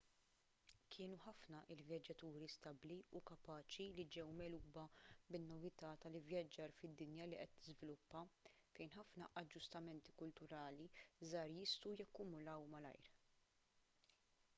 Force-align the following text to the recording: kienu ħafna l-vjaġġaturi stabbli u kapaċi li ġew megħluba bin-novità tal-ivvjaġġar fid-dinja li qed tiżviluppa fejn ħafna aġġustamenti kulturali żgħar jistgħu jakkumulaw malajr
kienu 0.93 1.17
ħafna 1.23 1.57
l-vjaġġaturi 1.73 2.47
stabbli 2.53 2.95
u 3.19 3.21
kapaċi 3.31 3.85
li 3.99 4.05
ġew 4.15 4.25
megħluba 4.39 4.85
bin-novità 5.37 5.91
tal-ivvjaġġar 6.07 6.73
fid-dinja 6.79 7.29
li 7.33 7.41
qed 7.45 7.55
tiżviluppa 7.65 8.23
fejn 8.79 8.95
ħafna 8.99 9.29
aġġustamenti 9.45 10.17
kulturali 10.25 10.89
żgħar 11.29 11.55
jistgħu 11.61 11.95
jakkumulaw 12.05 12.69
malajr 12.77 13.13